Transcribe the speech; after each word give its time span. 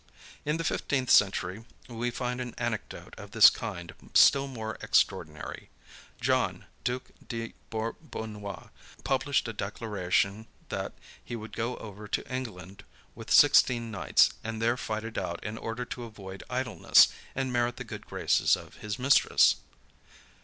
In 0.45 0.57
the 0.57 0.63
fifteenth 0.63 1.11
century, 1.11 1.63
we 1.87 2.09
find 2.09 2.41
an 2.41 2.55
anecdote 2.57 3.13
of 3.19 3.33
this 3.37 3.51
kind 3.51 3.93
still 4.15 4.47
more 4.47 4.79
extraordinary. 4.81 5.69
John, 6.19 6.65
duke 6.83 7.11
de 7.27 7.53
Bourbonnois, 7.69 8.69
published 9.03 9.47
a 9.47 9.53
declaration, 9.53 10.47
that 10.69 10.93
he 11.23 11.35
would 11.35 11.55
go 11.55 11.77
over 11.77 12.07
to 12.07 12.27
England, 12.33 12.83
with 13.13 13.29
sixteen 13.29 13.91
knights, 13.91 14.31
and 14.43 14.59
there 14.59 14.75
fight 14.75 15.03
it 15.03 15.19
out, 15.19 15.43
in 15.43 15.55
order 15.55 15.85
to 15.85 16.05
avoid 16.05 16.43
idleness, 16.49 17.09
and 17.35 17.53
merit 17.53 17.75
the 17.77 17.83
good 17.83 18.07
graces 18.07 18.55
of 18.55 18.77
his 18.77 18.97
mistress. 18.97 19.57